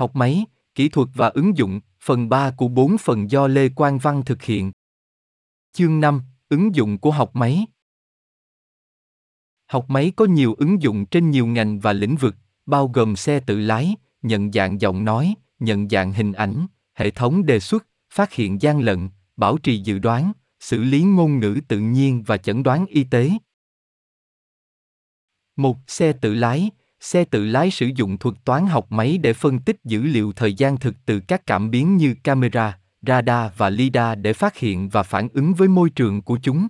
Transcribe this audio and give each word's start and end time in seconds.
Học 0.00 0.16
máy, 0.16 0.44
kỹ 0.74 0.88
thuật 0.88 1.08
và 1.14 1.28
ứng 1.28 1.56
dụng, 1.56 1.80
phần 2.00 2.28
3 2.28 2.50
của 2.50 2.68
4 2.68 2.98
phần 2.98 3.30
do 3.30 3.46
Lê 3.46 3.68
Quang 3.68 3.98
Văn 3.98 4.22
thực 4.26 4.42
hiện. 4.42 4.72
Chương 5.72 6.00
5, 6.00 6.22
ứng 6.48 6.74
dụng 6.74 6.98
của 6.98 7.10
học 7.10 7.30
máy. 7.36 7.66
Học 9.66 9.84
máy 9.88 10.12
có 10.16 10.24
nhiều 10.24 10.54
ứng 10.54 10.82
dụng 10.82 11.06
trên 11.06 11.30
nhiều 11.30 11.46
ngành 11.46 11.80
và 11.80 11.92
lĩnh 11.92 12.16
vực, 12.16 12.36
bao 12.66 12.88
gồm 12.88 13.16
xe 13.16 13.40
tự 13.40 13.58
lái, 13.58 13.94
nhận 14.22 14.52
dạng 14.52 14.80
giọng 14.80 15.04
nói, 15.04 15.34
nhận 15.58 15.88
dạng 15.88 16.12
hình 16.12 16.32
ảnh, 16.32 16.66
hệ 16.94 17.10
thống 17.10 17.46
đề 17.46 17.60
xuất, 17.60 17.86
phát 18.10 18.32
hiện 18.32 18.62
gian 18.62 18.80
lận, 18.80 19.08
bảo 19.36 19.58
trì 19.58 19.76
dự 19.76 19.98
đoán, 19.98 20.32
xử 20.60 20.82
lý 20.82 21.02
ngôn 21.02 21.38
ngữ 21.38 21.60
tự 21.68 21.78
nhiên 21.78 22.22
và 22.26 22.36
chẩn 22.36 22.62
đoán 22.62 22.86
y 22.86 23.04
tế. 23.04 23.30
Một 25.56 25.76
xe 25.86 26.12
tự 26.12 26.34
lái, 26.34 26.70
xe 27.00 27.24
tự 27.24 27.44
lái 27.44 27.70
sử 27.70 27.90
dụng 27.96 28.18
thuật 28.18 28.34
toán 28.44 28.66
học 28.66 28.86
máy 28.92 29.18
để 29.18 29.32
phân 29.32 29.58
tích 29.58 29.76
dữ 29.84 30.02
liệu 30.02 30.32
thời 30.32 30.54
gian 30.54 30.78
thực 30.78 30.94
từ 31.06 31.20
các 31.20 31.46
cảm 31.46 31.70
biến 31.70 31.96
như 31.96 32.14
camera, 32.24 32.78
radar 33.06 33.52
và 33.56 33.70
lidar 33.70 34.18
để 34.18 34.32
phát 34.32 34.56
hiện 34.56 34.88
và 34.88 35.02
phản 35.02 35.28
ứng 35.32 35.54
với 35.54 35.68
môi 35.68 35.90
trường 35.90 36.22
của 36.22 36.38
chúng. 36.42 36.68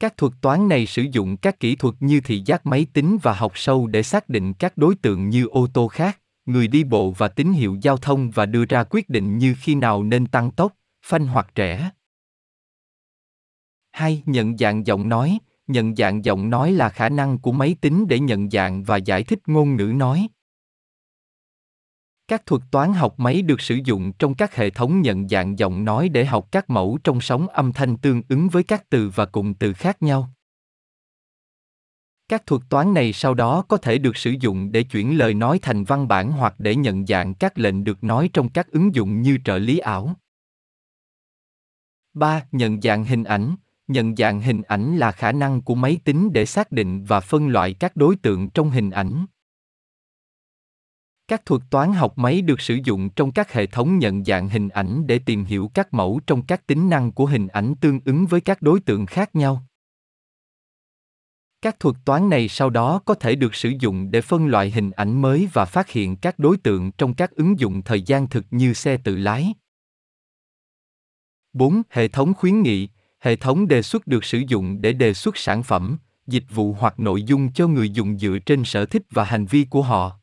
Các 0.00 0.16
thuật 0.16 0.32
toán 0.40 0.68
này 0.68 0.86
sử 0.86 1.02
dụng 1.12 1.36
các 1.36 1.60
kỹ 1.60 1.76
thuật 1.76 1.94
như 2.00 2.20
thị 2.20 2.42
giác 2.46 2.66
máy 2.66 2.86
tính 2.92 3.18
và 3.22 3.34
học 3.34 3.52
sâu 3.54 3.86
để 3.86 4.02
xác 4.02 4.28
định 4.28 4.54
các 4.54 4.76
đối 4.76 4.94
tượng 4.94 5.28
như 5.28 5.46
ô 5.46 5.66
tô 5.74 5.88
khác, 5.88 6.20
người 6.46 6.68
đi 6.68 6.84
bộ 6.84 7.10
và 7.10 7.28
tín 7.28 7.52
hiệu 7.52 7.78
giao 7.82 7.96
thông 7.96 8.30
và 8.30 8.46
đưa 8.46 8.64
ra 8.64 8.84
quyết 8.84 9.08
định 9.08 9.38
như 9.38 9.54
khi 9.60 9.74
nào 9.74 10.02
nên 10.02 10.26
tăng 10.26 10.50
tốc, 10.50 10.76
phanh 11.06 11.26
hoặc 11.26 11.50
rẽ. 11.54 11.90
2. 13.92 14.22
Nhận 14.26 14.58
dạng 14.58 14.86
giọng 14.86 15.08
nói, 15.08 15.38
nhận 15.72 15.96
dạng 15.96 16.24
giọng 16.24 16.50
nói 16.50 16.72
là 16.72 16.88
khả 16.88 17.08
năng 17.08 17.38
của 17.38 17.52
máy 17.52 17.76
tính 17.80 18.08
để 18.08 18.18
nhận 18.18 18.50
dạng 18.50 18.82
và 18.82 18.96
giải 18.96 19.24
thích 19.24 19.38
ngôn 19.46 19.76
ngữ 19.76 19.92
nói 19.96 20.28
các 22.28 22.46
thuật 22.46 22.62
toán 22.70 22.92
học 22.92 23.14
máy 23.18 23.42
được 23.42 23.60
sử 23.60 23.78
dụng 23.84 24.12
trong 24.12 24.34
các 24.34 24.56
hệ 24.56 24.70
thống 24.70 25.00
nhận 25.00 25.28
dạng 25.28 25.58
giọng 25.58 25.84
nói 25.84 26.08
để 26.08 26.24
học 26.24 26.48
các 26.52 26.70
mẫu 26.70 26.98
trong 27.04 27.20
sóng 27.20 27.48
âm 27.48 27.72
thanh 27.72 27.96
tương 27.96 28.22
ứng 28.28 28.48
với 28.48 28.62
các 28.62 28.90
từ 28.90 29.10
và 29.14 29.26
cụm 29.26 29.54
từ 29.54 29.72
khác 29.72 30.02
nhau 30.02 30.30
các 32.30 32.46
thuật 32.46 32.62
toán 32.68 32.94
này 32.94 33.12
sau 33.12 33.34
đó 33.34 33.64
có 33.68 33.76
thể 33.76 33.98
được 33.98 34.16
sử 34.16 34.30
dụng 34.40 34.72
để 34.72 34.82
chuyển 34.82 35.18
lời 35.18 35.34
nói 35.34 35.58
thành 35.62 35.84
văn 35.84 36.08
bản 36.08 36.32
hoặc 36.32 36.54
để 36.58 36.76
nhận 36.76 37.06
dạng 37.06 37.34
các 37.34 37.58
lệnh 37.58 37.84
được 37.84 38.04
nói 38.04 38.30
trong 38.32 38.48
các 38.48 38.70
ứng 38.70 38.94
dụng 38.94 39.22
như 39.22 39.38
trợ 39.44 39.58
lý 39.58 39.78
ảo. 39.78 40.14
3. 42.14 42.42
Nhận 42.52 42.80
dạng 42.80 43.04
hình 43.04 43.24
ảnh, 43.24 43.56
nhận 43.92 44.16
dạng 44.16 44.40
hình 44.40 44.62
ảnh 44.62 44.96
là 44.96 45.12
khả 45.12 45.32
năng 45.32 45.62
của 45.62 45.74
máy 45.74 45.98
tính 46.04 46.32
để 46.32 46.46
xác 46.46 46.72
định 46.72 47.04
và 47.04 47.20
phân 47.20 47.48
loại 47.48 47.74
các 47.74 47.96
đối 47.96 48.16
tượng 48.16 48.50
trong 48.50 48.70
hình 48.70 48.90
ảnh 48.90 49.26
các 51.28 51.46
thuật 51.46 51.62
toán 51.70 51.92
học 51.92 52.18
máy 52.18 52.42
được 52.42 52.60
sử 52.60 52.78
dụng 52.84 53.10
trong 53.10 53.32
các 53.32 53.52
hệ 53.52 53.66
thống 53.66 53.98
nhận 53.98 54.24
dạng 54.24 54.48
hình 54.48 54.68
ảnh 54.68 55.06
để 55.06 55.18
tìm 55.18 55.44
hiểu 55.44 55.70
các 55.74 55.94
mẫu 55.94 56.20
trong 56.26 56.46
các 56.46 56.66
tính 56.66 56.90
năng 56.90 57.12
của 57.12 57.26
hình 57.26 57.48
ảnh 57.48 57.74
tương 57.80 58.00
ứng 58.04 58.26
với 58.26 58.40
các 58.40 58.62
đối 58.62 58.80
tượng 58.80 59.06
khác 59.06 59.34
nhau 59.34 59.62
các 61.62 61.80
thuật 61.80 61.96
toán 62.04 62.28
này 62.30 62.48
sau 62.48 62.70
đó 62.70 63.00
có 63.04 63.14
thể 63.14 63.34
được 63.34 63.54
sử 63.54 63.72
dụng 63.80 64.10
để 64.10 64.20
phân 64.20 64.46
loại 64.46 64.70
hình 64.70 64.90
ảnh 64.90 65.22
mới 65.22 65.48
và 65.52 65.64
phát 65.64 65.90
hiện 65.90 66.16
các 66.16 66.38
đối 66.38 66.56
tượng 66.56 66.92
trong 66.92 67.14
các 67.14 67.30
ứng 67.30 67.60
dụng 67.60 67.82
thời 67.82 68.02
gian 68.02 68.28
thực 68.28 68.46
như 68.50 68.72
xe 68.72 68.96
tự 68.96 69.16
lái. 69.16 69.54
4. 71.52 71.82
Hệ 71.90 72.08
thống 72.08 72.34
khuyến 72.34 72.62
nghị, 72.62 72.88
hệ 73.20 73.36
thống 73.36 73.68
đề 73.68 73.82
xuất 73.82 74.06
được 74.06 74.24
sử 74.24 74.42
dụng 74.48 74.80
để 74.80 74.92
đề 74.92 75.14
xuất 75.14 75.36
sản 75.36 75.62
phẩm, 75.62 75.98
dịch 76.26 76.44
vụ 76.50 76.72
hoặc 76.72 77.00
nội 77.00 77.22
dung 77.22 77.52
cho 77.52 77.68
người 77.68 77.90
dùng 77.90 78.18
dựa 78.18 78.38
trên 78.46 78.64
sở 78.64 78.86
thích 78.86 79.02
và 79.10 79.24
hành 79.24 79.46
vi 79.46 79.66
của 79.70 79.82
họ. 79.82 80.16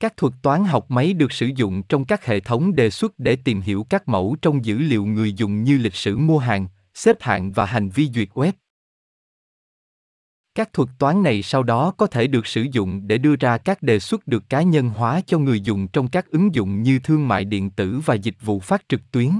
Các 0.00 0.16
thuật 0.16 0.32
toán 0.42 0.64
học 0.64 0.90
máy 0.90 1.12
được 1.12 1.32
sử 1.32 1.50
dụng 1.56 1.82
trong 1.82 2.04
các 2.04 2.24
hệ 2.24 2.40
thống 2.40 2.74
đề 2.74 2.90
xuất 2.90 3.18
để 3.18 3.36
tìm 3.36 3.60
hiểu 3.60 3.86
các 3.90 4.08
mẫu 4.08 4.36
trong 4.42 4.64
dữ 4.64 4.78
liệu 4.78 5.04
người 5.04 5.32
dùng 5.32 5.64
như 5.64 5.78
lịch 5.78 5.94
sử 5.94 6.16
mua 6.16 6.38
hàng, 6.38 6.66
xếp 6.94 7.16
hạng 7.20 7.52
và 7.52 7.66
hành 7.66 7.88
vi 7.88 8.10
duyệt 8.14 8.28
web. 8.34 8.52
Các 10.54 10.72
thuật 10.72 10.88
toán 10.98 11.22
này 11.22 11.42
sau 11.42 11.62
đó 11.62 11.90
có 11.96 12.06
thể 12.06 12.26
được 12.26 12.46
sử 12.46 12.66
dụng 12.72 13.06
để 13.06 13.18
đưa 13.18 13.36
ra 13.36 13.58
các 13.58 13.82
đề 13.82 13.98
xuất 13.98 14.26
được 14.26 14.44
cá 14.48 14.62
nhân 14.62 14.88
hóa 14.88 15.20
cho 15.26 15.38
người 15.38 15.60
dùng 15.60 15.88
trong 15.88 16.08
các 16.08 16.30
ứng 16.30 16.54
dụng 16.54 16.82
như 16.82 16.98
thương 16.98 17.28
mại 17.28 17.44
điện 17.44 17.70
tử 17.70 18.00
và 18.04 18.14
dịch 18.14 18.36
vụ 18.40 18.60
phát 18.60 18.88
trực 18.88 19.00
tuyến. 19.10 19.30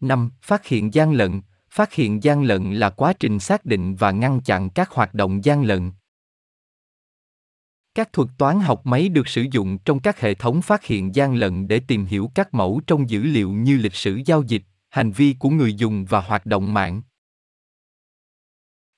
5. 0.00 0.30
Phát 0.42 0.66
hiện 0.66 0.94
gian 0.94 1.12
lận. 1.12 1.40
Phát 1.70 1.92
hiện 1.92 2.22
gian 2.22 2.42
lận 2.42 2.74
là 2.74 2.90
quá 2.90 3.12
trình 3.20 3.40
xác 3.40 3.64
định 3.64 3.94
và 3.94 4.10
ngăn 4.10 4.40
chặn 4.40 4.70
các 4.70 4.90
hoạt 4.90 5.14
động 5.14 5.44
gian 5.44 5.64
lận. 5.64 5.92
Các 7.94 8.12
thuật 8.12 8.28
toán 8.38 8.60
học 8.60 8.86
máy 8.86 9.08
được 9.08 9.28
sử 9.28 9.46
dụng 9.50 9.78
trong 9.78 10.00
các 10.00 10.20
hệ 10.20 10.34
thống 10.34 10.62
phát 10.62 10.84
hiện 10.84 11.14
gian 11.14 11.34
lận 11.34 11.68
để 11.68 11.80
tìm 11.88 12.04
hiểu 12.04 12.30
các 12.34 12.54
mẫu 12.54 12.80
trong 12.86 13.10
dữ 13.10 13.22
liệu 13.22 13.50
như 13.50 13.76
lịch 13.76 13.94
sử 13.94 14.20
giao 14.26 14.42
dịch, 14.42 14.62
hành 14.88 15.12
vi 15.12 15.36
của 15.38 15.50
người 15.50 15.74
dùng 15.74 16.04
và 16.04 16.20
hoạt 16.20 16.46
động 16.46 16.74
mạng. 16.74 17.02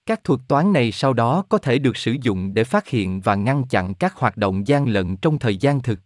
Các 0.06 0.24
thuật 0.24 0.40
toán 0.48 0.72
này 0.72 0.92
sau 0.92 1.12
đó 1.12 1.44
có 1.48 1.58
thể 1.58 1.78
được 1.78 1.96
sử 1.96 2.16
dụng 2.22 2.54
để 2.54 2.64
phát 2.64 2.88
hiện 2.88 3.20
và 3.20 3.34
ngăn 3.34 3.64
chặn 3.68 3.94
các 3.94 4.14
hoạt 4.14 4.36
động 4.36 4.66
gian 4.66 4.88
lận 4.88 5.16
trong 5.16 5.38
thời 5.38 5.56
gian 5.56 5.82
thực. 5.82 6.00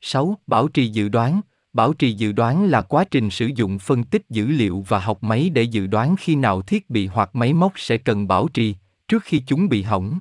6. 0.00 0.38
Bảo 0.46 0.68
trì 0.68 0.88
dự 0.88 1.08
đoán, 1.08 1.40
Bảo 1.74 1.92
trì 1.92 2.12
dự 2.12 2.32
đoán 2.32 2.64
là 2.64 2.82
quá 2.82 3.04
trình 3.04 3.30
sử 3.30 3.50
dụng 3.56 3.78
phân 3.78 4.04
tích 4.04 4.22
dữ 4.30 4.46
liệu 4.46 4.84
và 4.88 4.98
học 4.98 5.22
máy 5.22 5.50
để 5.50 5.62
dự 5.62 5.86
đoán 5.86 6.16
khi 6.18 6.36
nào 6.36 6.62
thiết 6.62 6.90
bị 6.90 7.06
hoặc 7.06 7.30
máy 7.36 7.52
móc 7.52 7.72
sẽ 7.76 7.98
cần 7.98 8.28
bảo 8.28 8.48
trì 8.48 8.74
trước 9.08 9.22
khi 9.24 9.42
chúng 9.46 9.68
bị 9.68 9.82
hỏng. 9.82 10.18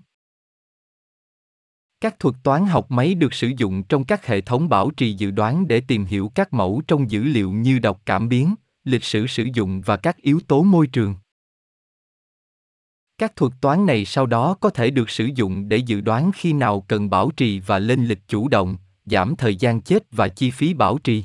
Các 2.01 2.19
thuật 2.19 2.35
toán 2.43 2.65
học 2.65 2.91
máy 2.91 3.15
được 3.15 3.33
sử 3.33 3.51
dụng 3.57 3.83
trong 3.83 4.03
các 4.03 4.25
hệ 4.25 4.41
thống 4.41 4.69
bảo 4.69 4.91
trì 4.91 5.13
dự 5.13 5.31
đoán 5.31 5.67
để 5.67 5.81
tìm 5.81 6.05
hiểu 6.05 6.31
các 6.35 6.53
mẫu 6.53 6.81
trong 6.87 7.11
dữ 7.11 7.23
liệu 7.23 7.51
như 7.51 7.79
đọc 7.79 8.01
cảm 8.05 8.29
biến, 8.29 8.55
lịch 8.83 9.03
sử 9.03 9.27
sử 9.27 9.47
dụng 9.53 9.81
và 9.81 9.97
các 9.97 10.17
yếu 10.17 10.39
tố 10.47 10.63
môi 10.63 10.87
trường. 10.87 11.15
Các 13.17 13.35
thuật 13.35 13.53
toán 13.61 13.85
này 13.85 14.05
sau 14.05 14.25
đó 14.25 14.57
có 14.59 14.69
thể 14.69 14.89
được 14.89 15.09
sử 15.09 15.29
dụng 15.35 15.69
để 15.69 15.77
dự 15.77 16.01
đoán 16.01 16.31
khi 16.35 16.53
nào 16.53 16.81
cần 16.81 17.09
bảo 17.09 17.31
trì 17.31 17.59
và 17.59 17.79
lên 17.79 18.05
lịch 18.05 18.27
chủ 18.27 18.47
động, 18.47 18.77
giảm 19.05 19.35
thời 19.35 19.55
gian 19.55 19.81
chết 19.81 20.03
và 20.11 20.27
chi 20.27 20.51
phí 20.51 20.73
bảo 20.73 20.97
trì. 20.97 21.23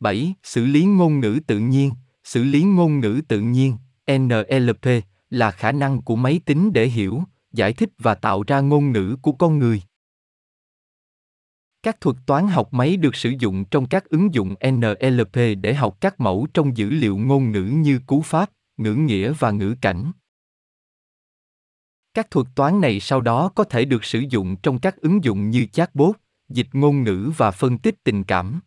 7. 0.00 0.34
Xử 0.42 0.66
lý 0.66 0.84
ngôn 0.84 1.20
ngữ 1.20 1.40
tự 1.46 1.58
nhiên. 1.58 1.90
Xử 2.24 2.44
lý 2.44 2.62
ngôn 2.62 3.00
ngữ 3.00 3.20
tự 3.28 3.40
nhiên, 3.40 3.76
NLP, 4.12 4.86
là 5.30 5.50
khả 5.50 5.72
năng 5.72 6.02
của 6.02 6.16
máy 6.16 6.40
tính 6.44 6.72
để 6.72 6.86
hiểu, 6.86 7.22
giải 7.52 7.72
thích 7.72 7.90
và 7.98 8.14
tạo 8.14 8.44
ra 8.46 8.60
ngôn 8.60 8.92
ngữ 8.92 9.16
của 9.22 9.32
con 9.32 9.58
người. 9.58 9.82
Các 11.82 12.00
thuật 12.00 12.16
toán 12.26 12.48
học 12.48 12.72
máy 12.72 12.96
được 12.96 13.16
sử 13.16 13.32
dụng 13.38 13.64
trong 13.64 13.86
các 13.86 14.04
ứng 14.04 14.34
dụng 14.34 14.54
NLP 14.70 15.36
để 15.60 15.74
học 15.74 15.96
các 16.00 16.20
mẫu 16.20 16.46
trong 16.54 16.76
dữ 16.76 16.90
liệu 16.90 17.16
ngôn 17.16 17.52
ngữ 17.52 17.62
như 17.62 18.00
cú 18.06 18.22
pháp, 18.22 18.50
ngữ 18.76 18.94
nghĩa 18.94 19.32
và 19.32 19.50
ngữ 19.50 19.74
cảnh. 19.80 20.12
Các 22.14 22.30
thuật 22.30 22.46
toán 22.54 22.80
này 22.80 23.00
sau 23.00 23.20
đó 23.20 23.48
có 23.54 23.64
thể 23.64 23.84
được 23.84 24.04
sử 24.04 24.24
dụng 24.30 24.56
trong 24.56 24.78
các 24.78 24.96
ứng 24.96 25.24
dụng 25.24 25.50
như 25.50 25.66
chatbot, 25.72 26.16
dịch 26.48 26.68
ngôn 26.72 27.02
ngữ 27.02 27.32
và 27.36 27.50
phân 27.50 27.78
tích 27.78 28.04
tình 28.04 28.24
cảm. 28.24 28.60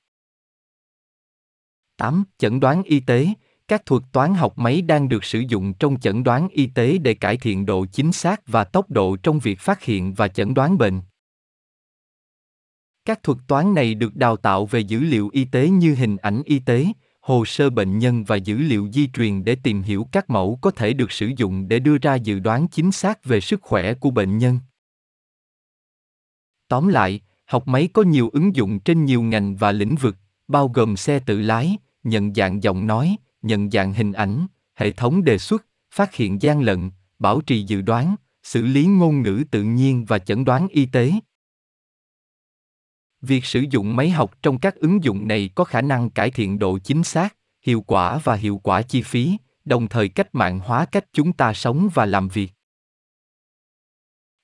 8. 2.01 2.23
Chẩn 2.38 2.59
đoán 2.59 2.84
y 2.84 3.00
tế. 3.00 3.28
Các 3.67 3.85
thuật 3.85 4.03
toán 4.12 4.34
học 4.34 4.57
máy 4.57 4.81
đang 4.81 5.09
được 5.09 5.23
sử 5.23 5.39
dụng 5.39 5.73
trong 5.73 6.00
chẩn 6.00 6.23
đoán 6.23 6.47
y 6.50 6.67
tế 6.67 6.97
để 6.97 7.13
cải 7.13 7.38
thiện 7.38 7.66
độ 7.66 7.85
chính 7.85 8.12
xác 8.12 8.47
và 8.47 8.63
tốc 8.63 8.89
độ 8.89 9.17
trong 9.23 9.39
việc 9.39 9.59
phát 9.59 9.84
hiện 9.84 10.13
và 10.13 10.28
chẩn 10.28 10.53
đoán 10.53 10.78
bệnh. 10.78 11.01
Các 13.06 13.23
thuật 13.23 13.38
toán 13.47 13.73
này 13.73 13.94
được 13.95 14.16
đào 14.16 14.38
tạo 14.38 14.66
về 14.66 14.79
dữ 14.79 15.00
liệu 15.00 15.29
y 15.34 15.45
tế 15.45 15.69
như 15.69 15.95
hình 15.95 16.17
ảnh 16.17 16.41
y 16.45 16.59
tế, 16.59 16.85
hồ 17.22 17.45
sơ 17.45 17.69
bệnh 17.69 18.00
nhân 18.00 18.23
và 18.23 18.35
dữ 18.35 18.57
liệu 18.57 18.89
di 18.94 19.07
truyền 19.07 19.44
để 19.44 19.56
tìm 19.63 19.81
hiểu 19.81 20.07
các 20.12 20.29
mẫu 20.29 20.59
có 20.62 20.72
thể 20.72 20.94
được 20.94 21.12
sử 21.12 21.31
dụng 21.38 21.68
để 21.68 21.79
đưa 21.79 21.97
ra 21.97 22.16
dự 22.16 22.39
đoán 22.39 22.68
chính 22.68 22.91
xác 22.91 23.25
về 23.25 23.41
sức 23.41 23.62
khỏe 23.62 23.94
của 23.94 24.12
bệnh 24.12 24.38
nhân. 24.38 24.59
Tóm 26.68 26.88
lại, 26.88 27.21
học 27.45 27.68
máy 27.68 27.89
có 27.94 28.04
nhiều 28.04 28.30
ứng 28.33 28.56
dụng 28.56 28.80
trên 28.80 29.06
nhiều 29.06 29.21
ngành 29.21 29.56
và 29.56 29.71
lĩnh 29.71 29.95
vực, 29.95 30.15
bao 30.47 30.68
gồm 30.68 30.97
xe 30.97 31.19
tự 31.19 31.42
lái, 31.42 31.77
nhận 32.03 32.33
dạng 32.33 32.63
giọng 32.63 32.88
nói, 32.88 33.15
nhận 33.42 33.71
dạng 33.71 33.94
hình 33.94 34.13
ảnh, 34.13 34.48
hệ 34.75 34.92
thống 34.92 35.24
đề 35.24 35.38
xuất, 35.38 35.65
phát 35.92 36.15
hiện 36.15 36.42
gian 36.42 36.62
lận, 36.62 36.92
bảo 37.19 37.42
trì 37.42 37.63
dự 37.63 37.81
đoán, 37.81 38.15
xử 38.44 38.62
lý 38.62 38.86
ngôn 38.86 39.21
ngữ 39.21 39.44
tự 39.51 39.63
nhiên 39.63 40.06
và 40.06 40.19
chẩn 40.19 40.45
đoán 40.45 40.68
y 40.68 40.86
tế. 40.86 41.12
Việc 43.21 43.45
sử 43.45 43.65
dụng 43.69 43.95
máy 43.95 44.09
học 44.09 44.38
trong 44.42 44.59
các 44.59 44.75
ứng 44.75 45.03
dụng 45.03 45.27
này 45.27 45.50
có 45.56 45.63
khả 45.63 45.81
năng 45.81 46.09
cải 46.09 46.31
thiện 46.31 46.59
độ 46.59 46.80
chính 46.80 47.03
xác, 47.03 47.36
hiệu 47.62 47.81
quả 47.81 48.19
và 48.24 48.36
hiệu 48.36 48.57
quả 48.57 48.81
chi 48.81 49.01
phí, 49.01 49.38
đồng 49.65 49.88
thời 49.88 50.09
cách 50.09 50.36
mạng 50.36 50.59
hóa 50.59 50.86
cách 50.86 51.06
chúng 51.13 51.33
ta 51.33 51.54
sống 51.54 51.89
và 51.94 52.06
làm 52.06 52.27
việc. 52.27 52.51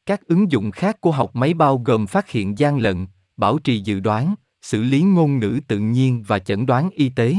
Các 0.06 0.28
ứng 0.28 0.52
dụng 0.52 0.72
khác 0.72 1.02
của 1.02 1.12
học 1.12 1.36
máy 1.36 1.54
bao 1.54 1.78
gồm 1.86 2.08
phát 2.08 2.30
hiện 2.30 2.58
gian 2.58 2.78
lận, 2.78 3.08
bảo 3.38 3.60
trì 3.60 3.80
dự 3.80 4.00
đoán, 4.00 4.36
xử 4.68 4.84
lý 4.84 5.02
ngôn 5.02 5.40
ngữ 5.40 5.60
tự 5.68 5.80
nhiên 5.80 6.24
và 6.28 6.40
chẩn 6.40 6.66
đoán 6.66 6.90
y 6.90 7.10
tế 7.10 7.36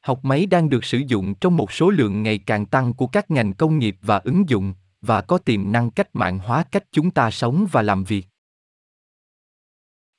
Học 0.00 0.20
máy 0.22 0.46
đang 0.46 0.68
được 0.68 0.84
sử 0.84 0.98
dụng 0.98 1.34
trong 1.34 1.56
một 1.56 1.72
số 1.72 1.90
lượng 1.90 2.22
ngày 2.22 2.38
càng 2.38 2.66
tăng 2.66 2.94
của 2.94 3.06
các 3.06 3.30
ngành 3.30 3.52
công 3.52 3.78
nghiệp 3.78 3.96
và 4.02 4.18
ứng 4.18 4.48
dụng 4.48 4.74
và 5.00 5.22
có 5.22 5.38
tiềm 5.38 5.72
năng 5.72 5.90
cách 5.90 6.08
mạng 6.12 6.38
hóa 6.38 6.64
cách 6.70 6.84
chúng 6.92 7.10
ta 7.10 7.30
sống 7.30 7.66
và 7.72 7.82
làm 7.82 8.04
việc. 8.04 8.26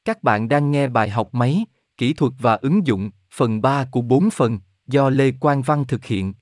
Các 0.06 0.24
bạn 0.24 0.50
đang 0.50 0.72
nghe 0.72 0.88
bài 0.88 1.10
học 1.10 1.30
máy, 1.32 1.66
kỹ 1.98 2.14
thuật 2.14 2.34
và 2.40 2.56
ứng 2.56 2.88
dụng, 2.88 3.12
phần 3.32 3.62
3 3.62 3.88
của 3.92 4.02
4 4.02 4.30
phần, 4.30 4.60
do 4.88 5.10
Lê 5.10 5.32
Quang 5.32 5.62
Văn 5.62 5.86
thực 5.88 6.06
hiện. 6.06 6.34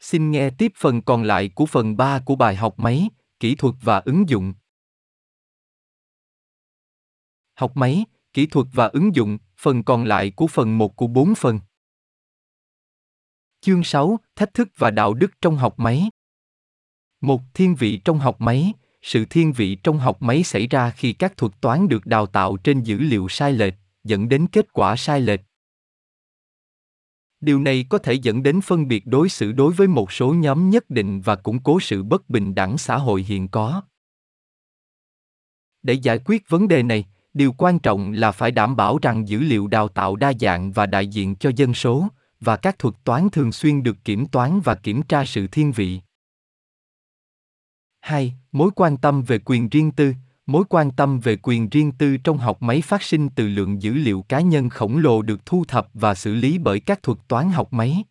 Xin 0.00 0.30
nghe 0.30 0.50
tiếp 0.50 0.72
phần 0.76 1.02
còn 1.02 1.22
lại 1.22 1.48
của 1.48 1.66
phần 1.66 1.96
3 1.96 2.20
của 2.24 2.36
bài 2.36 2.56
học 2.56 2.74
máy, 2.78 3.08
kỹ 3.40 3.54
thuật 3.54 3.74
và 3.82 3.98
ứng 3.98 4.28
dụng. 4.28 4.54
Học 7.54 7.76
máy, 7.76 8.04
kỹ 8.32 8.46
thuật 8.46 8.66
và 8.72 8.86
ứng 8.86 9.14
dụng, 9.14 9.38
phần 9.58 9.82
còn 9.82 10.04
lại 10.04 10.30
của 10.30 10.46
phần 10.46 10.78
1 10.78 10.96
của 10.96 11.06
4 11.06 11.34
phần. 11.34 11.60
Chương 13.60 13.84
6, 13.84 14.18
Thách 14.36 14.54
thức 14.54 14.68
và 14.76 14.90
đạo 14.90 15.14
đức 15.14 15.32
trong 15.40 15.56
học 15.56 15.74
máy. 15.78 16.10
Một 17.20 17.40
thiên 17.54 17.74
vị 17.74 18.00
trong 18.04 18.18
học 18.18 18.40
máy, 18.40 18.72
sự 19.02 19.24
thiên 19.30 19.52
vị 19.52 19.74
trong 19.74 19.98
học 19.98 20.22
máy 20.22 20.42
xảy 20.42 20.66
ra 20.66 20.90
khi 20.90 21.12
các 21.12 21.36
thuật 21.36 21.52
toán 21.60 21.88
được 21.88 22.06
đào 22.06 22.26
tạo 22.26 22.56
trên 22.56 22.82
dữ 22.82 22.98
liệu 22.98 23.28
sai 23.28 23.52
lệch, 23.52 23.74
dẫn 24.04 24.28
đến 24.28 24.46
kết 24.52 24.72
quả 24.72 24.96
sai 24.96 25.20
lệch. 25.20 25.40
Điều 27.40 27.60
này 27.60 27.86
có 27.88 27.98
thể 27.98 28.14
dẫn 28.14 28.42
đến 28.42 28.60
phân 28.60 28.88
biệt 28.88 29.06
đối 29.06 29.28
xử 29.28 29.52
đối 29.52 29.72
với 29.72 29.88
một 29.88 30.12
số 30.12 30.34
nhóm 30.34 30.70
nhất 30.70 30.90
định 30.90 31.20
và 31.20 31.36
củng 31.36 31.62
cố 31.62 31.80
sự 31.80 32.02
bất 32.02 32.30
bình 32.30 32.54
đẳng 32.54 32.78
xã 32.78 32.96
hội 32.96 33.22
hiện 33.22 33.48
có. 33.48 33.82
Để 35.82 35.94
giải 35.94 36.18
quyết 36.24 36.48
vấn 36.48 36.68
đề 36.68 36.82
này, 36.82 37.04
điều 37.34 37.52
quan 37.52 37.78
trọng 37.78 38.12
là 38.12 38.32
phải 38.32 38.50
đảm 38.50 38.76
bảo 38.76 38.98
rằng 39.02 39.28
dữ 39.28 39.38
liệu 39.38 39.66
đào 39.66 39.88
tạo 39.88 40.16
đa 40.16 40.32
dạng 40.40 40.72
và 40.72 40.86
đại 40.86 41.06
diện 41.06 41.36
cho 41.36 41.50
dân 41.56 41.74
số 41.74 42.08
và 42.40 42.56
các 42.56 42.78
thuật 42.78 42.94
toán 43.04 43.28
thường 43.30 43.52
xuyên 43.52 43.82
được 43.82 43.96
kiểm 44.04 44.26
toán 44.26 44.60
và 44.60 44.74
kiểm 44.74 45.02
tra 45.02 45.24
sự 45.24 45.46
thiên 45.46 45.72
vị 45.72 46.00
2. 48.00 48.34
Mối 48.52 48.70
quan 48.74 48.96
tâm 48.96 49.22
về 49.22 49.38
quyền 49.44 49.68
riêng 49.68 49.92
tư 49.92 50.14
Mối 50.46 50.64
quan 50.68 50.90
tâm 50.90 51.20
về 51.20 51.36
quyền 51.42 51.68
riêng 51.68 51.92
tư 51.92 52.16
trong 52.16 52.38
học 52.38 52.62
máy 52.62 52.80
phát 52.80 53.02
sinh 53.02 53.28
từ 53.28 53.48
lượng 53.48 53.82
dữ 53.82 53.94
liệu 53.94 54.22
cá 54.22 54.40
nhân 54.40 54.68
khổng 54.68 54.98
lồ 54.98 55.22
được 55.22 55.46
thu 55.46 55.64
thập 55.68 55.88
và 55.94 56.14
xử 56.14 56.34
lý 56.34 56.58
bởi 56.58 56.80
các 56.80 57.02
thuật 57.02 57.18
toán 57.28 57.50
học 57.50 57.72
máy. 57.72 58.04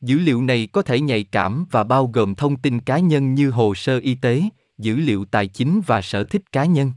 Dữ 0.00 0.18
liệu 0.18 0.42
này 0.42 0.68
có 0.72 0.82
thể 0.82 1.00
nhạy 1.00 1.24
cảm 1.24 1.66
và 1.70 1.84
bao 1.84 2.06
gồm 2.06 2.34
thông 2.34 2.56
tin 2.56 2.80
cá 2.80 2.98
nhân 2.98 3.34
như 3.34 3.50
hồ 3.50 3.74
sơ 3.74 3.98
y 3.98 4.14
tế, 4.14 4.42
dữ 4.78 4.96
liệu 4.96 5.24
tài 5.24 5.48
chính 5.48 5.80
và 5.86 6.02
sở 6.02 6.24
thích 6.24 6.52
cá 6.52 6.64
nhân 6.64 6.92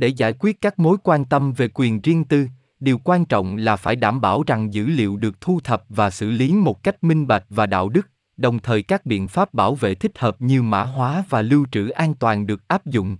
để 0.00 0.08
giải 0.08 0.32
quyết 0.38 0.60
các 0.60 0.78
mối 0.78 0.96
quan 1.02 1.24
tâm 1.24 1.52
về 1.52 1.68
quyền 1.74 2.00
riêng 2.00 2.24
tư, 2.24 2.46
điều 2.80 2.98
quan 2.98 3.24
trọng 3.24 3.56
là 3.56 3.76
phải 3.76 3.96
đảm 3.96 4.20
bảo 4.20 4.42
rằng 4.46 4.74
dữ 4.74 4.86
liệu 4.86 5.16
được 5.16 5.40
thu 5.40 5.60
thập 5.64 5.84
và 5.88 6.10
xử 6.10 6.30
lý 6.30 6.52
một 6.52 6.82
cách 6.82 7.04
minh 7.04 7.26
bạch 7.26 7.44
và 7.48 7.66
đạo 7.66 7.88
đức, 7.88 8.08
đồng 8.36 8.58
thời 8.58 8.82
các 8.82 9.06
biện 9.06 9.28
pháp 9.28 9.54
bảo 9.54 9.74
vệ 9.74 9.94
thích 9.94 10.18
hợp 10.18 10.36
như 10.42 10.62
mã 10.62 10.82
hóa 10.82 11.24
và 11.28 11.42
lưu 11.42 11.66
trữ 11.72 11.88
an 11.88 12.14
toàn 12.14 12.46
được 12.46 12.68
áp 12.68 12.86
dụng 12.86 13.16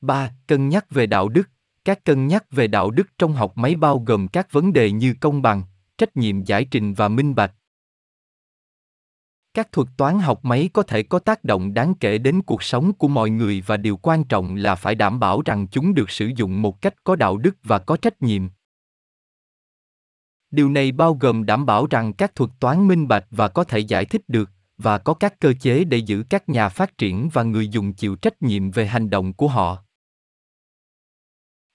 3. 0.00 0.30
Cân 0.46 0.68
nhắc 0.68 0.90
về 0.90 1.06
đạo 1.06 1.28
đức 1.28 1.48
các 1.84 2.04
cân 2.04 2.26
nhắc 2.26 2.44
về 2.50 2.66
đạo 2.66 2.90
đức 2.90 3.06
trong 3.18 3.32
học 3.32 3.52
máy 3.56 3.74
bao 3.74 3.98
gồm 4.06 4.28
các 4.28 4.52
vấn 4.52 4.72
đề 4.72 4.90
như 4.90 5.14
công 5.20 5.42
bằng, 5.42 5.62
trách 5.98 6.16
nhiệm 6.16 6.44
giải 6.44 6.64
trình 6.70 6.94
và 6.94 7.08
minh 7.08 7.34
bạch 7.34 7.52
các 9.54 9.72
thuật 9.72 9.88
toán 9.96 10.18
học 10.18 10.44
máy 10.44 10.70
có 10.72 10.82
thể 10.82 11.02
có 11.02 11.18
tác 11.18 11.44
động 11.44 11.74
đáng 11.74 11.94
kể 11.94 12.18
đến 12.18 12.42
cuộc 12.42 12.62
sống 12.62 12.92
của 12.92 13.08
mọi 13.08 13.30
người 13.30 13.62
và 13.66 13.76
điều 13.76 13.96
quan 13.96 14.24
trọng 14.24 14.54
là 14.54 14.74
phải 14.74 14.94
đảm 14.94 15.20
bảo 15.20 15.42
rằng 15.44 15.66
chúng 15.68 15.94
được 15.94 16.10
sử 16.10 16.30
dụng 16.36 16.62
một 16.62 16.82
cách 16.82 16.94
có 17.04 17.16
đạo 17.16 17.36
đức 17.36 17.56
và 17.62 17.78
có 17.78 17.96
trách 17.96 18.22
nhiệm. 18.22 18.42
Điều 20.50 20.70
này 20.70 20.92
bao 20.92 21.14
gồm 21.14 21.46
đảm 21.46 21.66
bảo 21.66 21.86
rằng 21.90 22.12
các 22.12 22.34
thuật 22.34 22.50
toán 22.60 22.88
minh 22.88 23.08
bạch 23.08 23.26
và 23.30 23.48
có 23.48 23.64
thể 23.64 23.78
giải 23.78 24.04
thích 24.04 24.22
được, 24.28 24.50
và 24.78 24.98
có 24.98 25.14
các 25.14 25.40
cơ 25.40 25.52
chế 25.60 25.84
để 25.84 25.98
giữ 25.98 26.24
các 26.30 26.48
nhà 26.48 26.68
phát 26.68 26.98
triển 26.98 27.28
và 27.32 27.42
người 27.42 27.68
dùng 27.68 27.92
chịu 27.92 28.16
trách 28.16 28.42
nhiệm 28.42 28.70
về 28.70 28.86
hành 28.86 29.10
động 29.10 29.32
của 29.32 29.48
họ. 29.48 29.84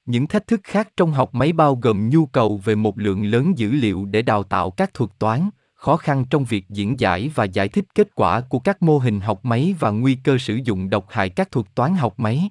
Những 0.06 0.28
thách 0.28 0.48
thức 0.48 0.60
khác 0.64 0.90
trong 0.98 1.12
học 1.12 1.34
máy 1.34 1.54
bao 1.54 1.76
gồm 1.76 2.10
nhu 2.10 2.26
cầu 2.26 2.62
về 2.64 2.76
một 2.76 3.00
lượng 3.00 3.26
lớn 3.26 3.58
dữ 3.58 3.72
liệu 3.72 4.06
để 4.06 4.22
đào 4.22 4.44
tạo 4.44 4.72
các 4.72 4.94
thuật 4.94 5.10
toán 5.20 5.50
khó 5.78 5.98
khăn 5.98 6.26
trong 6.30 6.46
việc 6.46 6.70
diễn 6.70 7.00
giải 7.00 7.32
và 7.36 7.44
giải 7.44 7.68
thích 7.68 7.86
kết 7.96 8.16
quả 8.16 8.42
của 8.42 8.60
các 8.60 8.82
mô 8.82 8.98
hình 8.98 9.20
học 9.20 9.46
máy 9.46 9.76
và 9.80 9.92
nguy 9.92 10.18
cơ 10.24 10.38
sử 10.38 10.60
dụng 10.64 10.90
độc 10.90 11.06
hại 11.10 11.30
các 11.30 11.52
thuật 11.52 11.76
toán 11.76 11.96
học 11.96 12.20
máy. 12.20 12.50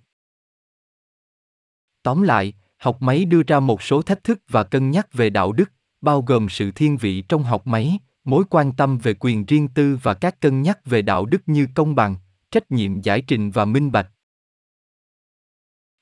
Tóm 2.03 2.23
lại, 2.23 2.53
học 2.79 3.03
máy 3.03 3.25
đưa 3.25 3.43
ra 3.43 3.61
một 3.61 3.83
số 3.83 4.03
thách 4.03 4.25
thức 4.25 4.41
và 4.49 4.65
cân 4.65 4.91
nhắc 4.91 5.13
về 5.13 5.31
đạo 5.31 5.53
đức, 5.53 5.73
bao 6.01 6.23
gồm 6.23 6.49
sự 6.49 6.71
thiên 6.71 6.97
vị 6.97 7.21
trong 7.21 7.43
học 7.43 7.67
máy, 7.67 7.99
mối 8.25 8.45
quan 8.51 8.73
tâm 8.73 8.99
về 8.99 9.15
quyền 9.21 9.47
riêng 9.47 9.69
tư 9.69 9.99
và 10.03 10.15
các 10.15 10.41
cân 10.41 10.63
nhắc 10.63 10.87
về 10.87 11.03
đạo 11.03 11.27
đức 11.27 11.43
như 11.47 11.69
công 11.75 11.95
bằng, 11.95 12.17
trách 12.51 12.71
nhiệm 12.71 13.01
giải 13.01 13.21
trình 13.21 13.51
và 13.51 13.65
minh 13.65 13.93
bạch. 13.93 14.11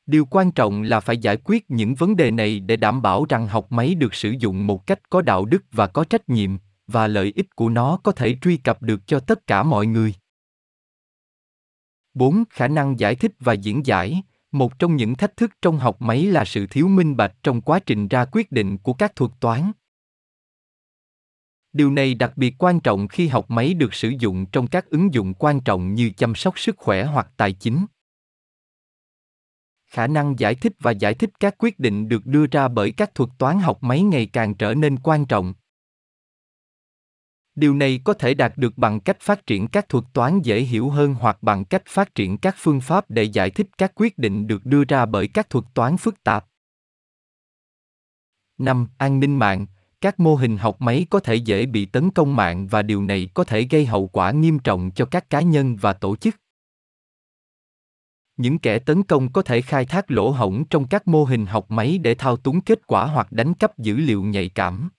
Điều 0.07 0.25
quan 0.25 0.53
trọng 0.53 0.83
là 0.83 1.01
phải 1.01 1.19
giải 1.19 1.37
quyết 1.45 1.71
những 1.71 1.95
vấn 1.95 2.17
đề 2.17 2.31
này 2.31 2.61
để 2.61 2.77
đảm 2.77 3.03
bảo 3.03 3.25
rằng 3.29 3.49
học 3.49 3.73
máy 3.73 3.95
được 3.95 4.15
sử 4.15 4.31
dụng 4.39 4.67
một 4.67 4.87
cách 4.87 5.11
có 5.11 5.23
đạo 5.23 5.45
đức 5.45 5.65
và 5.73 5.87
có 5.87 6.05
trách 6.05 6.29
nhiệm 6.29 6.57
và 6.87 7.07
lợi 7.07 7.33
ích 7.37 7.57
của 7.57 7.69
nó 7.69 7.97
có 8.03 8.13
thể 8.13 8.37
truy 8.43 8.57
cập 8.57 8.83
được 8.83 9.01
cho 9.07 9.21
tất 9.21 9.47
cả 9.47 9.63
mọi 9.63 9.87
người. 9.87 10.15
4. 12.15 12.45
Khả 12.51 12.69
năng 12.69 12.99
giải 12.99 13.15
thích 13.15 13.33
và 13.41 13.53
diễn 13.53 13.87
giải. 13.87 14.23
Một 14.53 14.79
trong 14.79 14.97
những 14.97 15.15
thách 15.15 15.37
thức 15.37 15.51
trong 15.63 15.79
học 15.79 16.03
máy 16.03 16.27
là 16.27 16.45
sự 16.45 16.67
thiếu 16.67 16.89
minh 16.89 17.17
bạch 17.17 17.35
trong 17.43 17.61
quá 17.61 17.79
trình 17.79 18.09
ra 18.09 18.25
quyết 18.25 18.53
định 18.53 18.79
của 18.79 18.93
các 18.93 19.17
thuật 19.17 19.33
toán. 19.41 19.73
Điều 21.73 21.91
này 21.91 22.15
đặc 22.15 22.33
biệt 22.37 22.55
quan 22.59 22.81
trọng 22.81 23.09
khi 23.09 23.29
học 23.29 23.51
máy 23.51 23.75
được 23.75 23.95
sử 23.95 24.13
dụng 24.19 24.47
trong 24.47 24.67
các 24.67 24.91
ứng 24.91 25.15
dụng 25.15 25.35
quan 25.35 25.61
trọng 25.61 25.95
như 25.95 26.11
chăm 26.17 26.35
sóc 26.35 26.59
sức 26.59 26.77
khỏe 26.79 27.05
hoặc 27.05 27.29
tài 27.37 27.53
chính. 27.53 27.87
Khả 29.87 30.07
năng 30.07 30.39
giải 30.39 30.55
thích 30.55 30.73
và 30.81 30.91
giải 30.91 31.15
thích 31.15 31.31
các 31.41 31.55
quyết 31.59 31.79
định 31.79 32.09
được 32.09 32.27
đưa 32.27 32.47
ra 32.47 32.69
bởi 32.69 32.93
các 32.93 33.15
thuật 33.15 33.31
toán 33.39 33.59
học 33.59 33.83
máy 33.83 34.03
ngày 34.03 34.27
càng 34.27 34.55
trở 34.55 34.75
nên 34.75 34.99
quan 34.99 35.27
trọng 35.27 35.55
điều 37.55 37.75
này 37.75 38.01
có 38.05 38.15
thể 38.15 38.35
đạt 38.35 38.53
được 38.57 38.79
bằng 38.79 39.01
cách 39.01 39.21
phát 39.21 39.47
triển 39.47 39.69
các 39.69 39.89
thuật 39.89 40.05
toán 40.13 40.41
dễ 40.43 40.61
hiểu 40.61 40.91
hơn 40.91 41.15
hoặc 41.15 41.43
bằng 41.43 41.65
cách 41.65 41.83
phát 41.87 42.15
triển 42.15 42.39
các 42.39 42.55
phương 42.59 42.81
pháp 42.81 43.11
để 43.11 43.23
giải 43.23 43.51
thích 43.51 43.67
các 43.79 43.93
quyết 43.95 44.19
định 44.19 44.47
được 44.47 44.67
đưa 44.67 44.85
ra 44.85 45.07
bởi 45.07 45.29
các 45.29 45.51
thuật 45.51 45.65
toán 45.75 45.97
phức 45.97 46.23
tạp. 46.23 46.47
5. 48.59 48.89
An 48.99 49.21
ninh 49.21 49.37
mạng. 49.37 49.67
Các 50.01 50.21
mô 50.21 50.35
hình 50.35 50.57
học 50.57 50.81
máy 50.81 51.07
có 51.11 51.21
thể 51.21 51.35
dễ 51.35 51.67
bị 51.67 51.87
tấn 51.87 52.11
công 52.11 52.37
mạng 52.37 52.67
và 52.67 52.83
điều 52.83 53.03
này 53.03 53.29
có 53.35 53.45
thể 53.45 53.63
gây 53.63 53.87
hậu 53.87 54.07
quả 54.07 54.31
nghiêm 54.31 54.59
trọng 54.59 54.91
cho 54.91 55.05
các 55.05 55.31
cá 55.31 55.41
nhân 55.41 55.77
và 55.77 55.93
tổ 55.93 56.17
chức. 56.17 56.37
Những 58.37 58.59
kẻ 58.59 58.79
tấn 58.79 59.03
công 59.03 59.33
có 59.33 59.43
thể 59.43 59.61
khai 59.61 59.85
thác 59.85 60.11
lỗ 60.11 60.31
hổng 60.31 60.65
trong 60.65 60.89
các 60.89 61.09
mô 61.09 61.25
hình 61.25 61.47
học 61.47 61.71
máy 61.71 61.99
để 61.99 62.15
thao 62.15 62.37
túng 62.37 62.61
kết 62.61 62.87
quả 62.87 63.07
hoặc 63.07 63.33
đánh 63.33 63.55
cắp 63.55 63.79
dữ 63.79 63.97
liệu 63.97 64.23
nhạy 64.23 64.49
cảm 64.49 64.91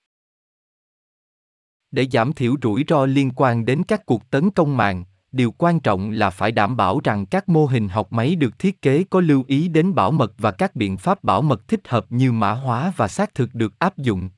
để 1.96 2.08
giảm 2.12 2.34
thiểu 2.34 2.56
rủi 2.62 2.84
ro 2.88 3.06
liên 3.06 3.32
quan 3.36 3.66
đến 3.66 3.84
các 3.84 4.06
cuộc 4.06 4.30
tấn 4.30 4.52
công 4.52 4.78
mạng 4.78 5.04
điều 5.32 5.52
quan 5.52 5.80
trọng 5.80 6.12
là 6.12 6.30
phải 6.30 6.52
đảm 6.52 6.78
bảo 6.78 7.00
rằng 7.04 7.25
các 7.25 7.50
mô 7.50 7.66
hình 7.66 7.90
học 7.90 8.14
máy 8.14 8.36
được 8.36 8.60
thiết 8.60 8.82
kế 8.82 9.04
có 9.04 9.22
lưu 9.22 9.44
ý 9.48 9.68
đến 9.68 9.96
bảo 9.96 10.12
mật 10.12 10.34
và 10.38 10.52
các 10.52 10.75
biện 10.75 10.98
pháp 10.98 11.24
bảo 11.24 11.42
mật 11.42 11.68
thích 11.68 11.88
hợp 11.88 12.06
như 12.10 12.32
mã 12.32 12.52
hóa 12.52 12.94
và 12.98 13.08
xác 13.08 13.34
thực 13.36 13.50
được 13.54 13.80
áp 13.80 13.98
dụng 13.98 14.30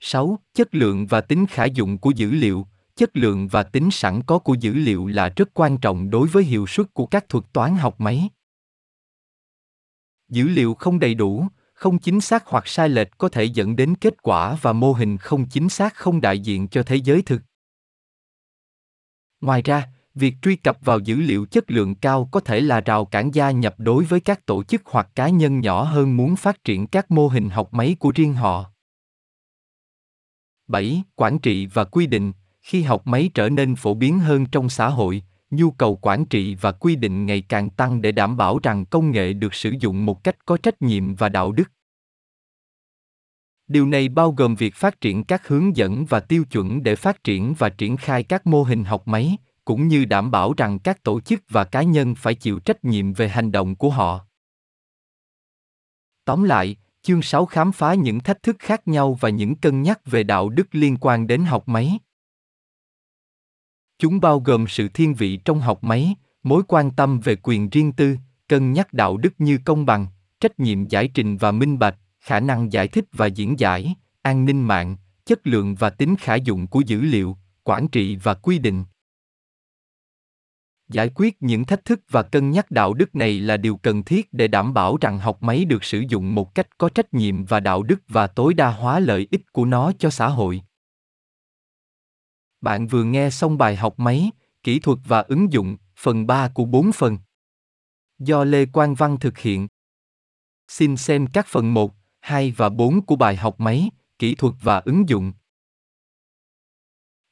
6. 0.00 0.38
Chất 0.54 0.74
lượng 0.74 1.06
và 1.06 1.20
tính 1.20 1.46
khả 1.46 1.64
dụng 1.64 1.98
của 1.98 2.10
dữ 2.10 2.30
liệu 2.30 2.66
Chất 2.96 3.16
lượng 3.16 3.48
và 3.48 3.62
tính 3.62 3.90
sẵn 3.90 4.22
có 4.22 4.38
của 4.38 4.54
dữ 4.54 4.74
liệu 4.74 5.06
là 5.06 5.28
rất 5.36 5.54
quan 5.54 5.78
trọng 5.78 6.10
đối 6.10 6.28
với 6.28 6.44
hiệu 6.44 6.66
suất 6.66 6.94
của 6.94 7.06
các 7.06 7.28
thuật 7.28 7.44
toán 7.52 7.76
học 7.76 8.00
máy. 8.00 8.28
Dữ 10.28 10.48
liệu 10.48 10.74
không 10.74 10.98
đầy 10.98 11.14
đủ, 11.14 11.46
không 11.74 11.98
chính 11.98 12.20
xác 12.20 12.46
hoặc 12.46 12.68
sai 12.68 12.88
lệch 12.88 13.18
có 13.18 13.28
thể 13.28 13.44
dẫn 13.44 13.76
đến 13.76 13.94
kết 13.94 14.22
quả 14.22 14.58
và 14.62 14.72
mô 14.72 14.92
hình 14.92 15.16
không 15.16 15.48
chính 15.48 15.68
xác 15.68 15.94
không 15.94 16.20
đại 16.20 16.38
diện 16.38 16.68
cho 16.68 16.82
thế 16.82 16.96
giới 16.96 17.22
thực 17.22 17.42
ngoài 19.40 19.62
ra, 19.62 19.88
việc 20.14 20.34
truy 20.42 20.56
cập 20.56 20.78
vào 20.80 20.98
dữ 20.98 21.16
liệu 21.16 21.46
chất 21.46 21.70
lượng 21.70 21.94
cao 21.94 22.28
có 22.32 22.40
thể 22.40 22.60
là 22.60 22.80
rào 22.80 23.04
cản 23.04 23.34
gia 23.34 23.50
nhập 23.50 23.74
đối 23.78 24.04
với 24.04 24.20
các 24.20 24.46
tổ 24.46 24.62
chức 24.62 24.82
hoặc 24.84 25.08
cá 25.14 25.28
nhân 25.28 25.60
nhỏ 25.60 25.82
hơn 25.82 26.16
muốn 26.16 26.36
phát 26.36 26.64
triển 26.64 26.86
các 26.86 27.10
mô 27.10 27.28
hình 27.28 27.50
học 27.50 27.74
máy 27.74 27.96
của 27.98 28.12
riêng 28.14 28.34
họ 28.34 28.70
7. 30.66 31.02
Quản 31.14 31.38
trị 31.38 31.66
và 31.66 31.84
quy 31.84 32.06
định 32.06 32.32
khi 32.60 32.82
học 32.82 33.06
máy 33.06 33.30
trở 33.34 33.48
nên 33.48 33.76
phổ 33.76 33.94
biến 33.94 34.18
hơn 34.18 34.46
trong 34.46 34.68
xã 34.68 34.88
hội 34.88 35.22
nhu 35.56 35.70
cầu 35.70 35.98
quản 36.02 36.24
trị 36.24 36.54
và 36.54 36.72
quy 36.72 36.96
định 36.96 37.26
ngày 37.26 37.40
càng 37.40 37.70
tăng 37.70 38.02
để 38.02 38.12
đảm 38.12 38.36
bảo 38.36 38.58
rằng 38.62 38.86
công 38.86 39.10
nghệ 39.10 39.32
được 39.32 39.54
sử 39.54 39.74
dụng 39.80 40.06
một 40.06 40.24
cách 40.24 40.46
có 40.46 40.56
trách 40.56 40.82
nhiệm 40.82 41.14
và 41.14 41.28
đạo 41.28 41.52
đức 41.52 41.72
điều 43.68 43.86
này 43.86 44.08
bao 44.08 44.32
gồm 44.32 44.54
việc 44.54 44.74
phát 44.74 45.00
triển 45.00 45.24
các 45.24 45.48
hướng 45.48 45.76
dẫn 45.76 46.04
và 46.04 46.20
tiêu 46.20 46.44
chuẩn 46.44 46.82
để 46.82 46.96
phát 46.96 47.24
triển 47.24 47.54
và 47.58 47.68
triển 47.68 47.96
khai 47.96 48.22
các 48.22 48.46
mô 48.46 48.62
hình 48.62 48.84
học 48.84 49.08
máy 49.08 49.36
cũng 49.64 49.88
như 49.88 50.04
đảm 50.04 50.30
bảo 50.30 50.54
rằng 50.56 50.78
các 50.78 51.02
tổ 51.02 51.20
chức 51.20 51.42
và 51.48 51.64
cá 51.64 51.82
nhân 51.82 52.14
phải 52.14 52.34
chịu 52.34 52.58
trách 52.58 52.84
nhiệm 52.84 53.12
về 53.12 53.28
hành 53.28 53.52
động 53.52 53.76
của 53.76 53.90
họ 53.90 54.26
Tóm 56.24 56.42
lại, 56.42 56.76
chương 57.02 57.22
6 57.22 57.46
khám 57.46 57.72
phá 57.72 57.94
những 57.94 58.20
thách 58.20 58.42
thức 58.42 58.56
khác 58.58 58.88
nhau 58.88 59.18
và 59.20 59.28
những 59.28 59.54
cân 59.54 59.82
nhắc 59.82 60.00
về 60.06 60.22
đạo 60.22 60.48
đức 60.48 60.66
liên 60.74 60.96
quan 61.00 61.26
đến 61.26 61.44
học 61.44 61.68
máy. 61.68 61.98
Chúng 63.98 64.20
bao 64.20 64.40
gồm 64.40 64.66
sự 64.68 64.88
thiên 64.88 65.14
vị 65.14 65.36
trong 65.36 65.60
học 65.60 65.84
máy, 65.84 66.14
mối 66.42 66.62
quan 66.68 66.90
tâm 66.90 67.20
về 67.20 67.36
quyền 67.42 67.70
riêng 67.70 67.92
tư, 67.92 68.16
cân 68.48 68.72
nhắc 68.72 68.92
đạo 68.92 69.16
đức 69.16 69.34
như 69.38 69.58
công 69.64 69.86
bằng, 69.86 70.06
trách 70.40 70.60
nhiệm 70.60 70.88
giải 70.88 71.08
trình 71.08 71.36
và 71.36 71.52
minh 71.52 71.78
bạch, 71.78 71.98
khả 72.20 72.40
năng 72.40 72.72
giải 72.72 72.88
thích 72.88 73.04
và 73.12 73.26
diễn 73.26 73.58
giải, 73.58 73.94
an 74.22 74.44
ninh 74.44 74.62
mạng, 74.62 74.96
chất 75.24 75.46
lượng 75.46 75.74
và 75.74 75.90
tính 75.90 76.16
khả 76.16 76.34
dụng 76.34 76.66
của 76.66 76.80
dữ 76.80 77.00
liệu, 77.00 77.36
quản 77.64 77.88
trị 77.88 78.16
và 78.16 78.34
quy 78.34 78.58
định. 78.58 78.84
Giải 80.88 81.10
quyết 81.14 81.42
những 81.42 81.64
thách 81.64 81.84
thức 81.84 82.00
và 82.10 82.22
cân 82.22 82.50
nhắc 82.50 82.70
đạo 82.70 82.94
đức 82.94 83.14
này 83.14 83.40
là 83.40 83.56
điều 83.56 83.76
cần 83.76 84.02
thiết 84.02 84.32
để 84.32 84.48
đảm 84.48 84.74
bảo 84.74 84.96
rằng 85.00 85.18
học 85.18 85.42
máy 85.42 85.64
được 85.64 85.84
sử 85.84 86.04
dụng 86.08 86.34
một 86.34 86.54
cách 86.54 86.78
có 86.78 86.88
trách 86.88 87.14
nhiệm 87.14 87.44
và 87.44 87.60
đạo 87.60 87.82
đức 87.82 88.00
và 88.08 88.26
tối 88.26 88.54
đa 88.54 88.70
hóa 88.70 89.00
lợi 89.00 89.28
ích 89.30 89.52
của 89.52 89.64
nó 89.64 89.92
cho 89.98 90.10
xã 90.10 90.28
hội. 90.28 90.62
Bạn 92.64 92.86
vừa 92.86 93.04
nghe 93.04 93.30
xong 93.30 93.58
bài 93.58 93.76
học 93.76 93.98
máy, 93.98 94.30
kỹ 94.62 94.78
thuật 94.78 94.98
và 95.04 95.20
ứng 95.20 95.52
dụng, 95.52 95.76
phần 95.96 96.26
3 96.26 96.48
của 96.48 96.64
4 96.64 96.92
phần. 96.92 97.18
Do 98.18 98.44
Lê 98.44 98.66
Quang 98.66 98.94
Văn 98.94 99.16
thực 99.20 99.38
hiện. 99.38 99.68
Xin 100.68 100.96
xem 100.96 101.26
các 101.26 101.46
phần 101.46 101.74
1, 101.74 101.94
2 102.20 102.54
và 102.56 102.68
4 102.68 103.02
của 103.02 103.16
bài 103.16 103.36
học 103.36 103.60
máy, 103.60 103.90
kỹ 104.18 104.34
thuật 104.34 104.54
và 104.62 104.78
ứng 104.78 105.08
dụng. 105.08 105.32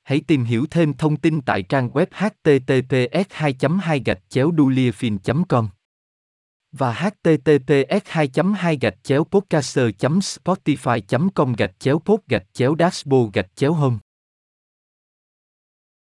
Hãy 0.02 0.20
tìm 0.26 0.44
hiểu 0.44 0.66
thêm 0.70 0.94
thông 0.94 1.16
tin 1.16 1.40
tại 1.40 1.62
trang 1.62 1.88
web 1.88 2.06
https 2.10 3.26
2 3.30 3.54
2 3.80 4.02
gạch 4.04 4.22
chéo 4.28 4.52
com 5.48 5.68
và 6.72 6.92
https 6.92 8.04
2 8.06 8.30
2 8.56 8.78
gạch 8.80 8.96
chéo 9.02 9.24
podcaster 9.24 9.86
spotify 10.00 11.30
com 11.34 11.52
gạch 11.52 11.80
chéo 11.80 11.98
pod 11.98 12.20
gạch 12.28 12.46
chéo 12.52 12.74
dashboard 12.78 13.32
gạch 13.32 13.56
chéo 13.56 13.72
home 13.72 13.98